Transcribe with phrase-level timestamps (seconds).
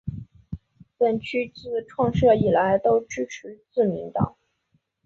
[0.97, 4.35] 本区自创设以来都支持自民党。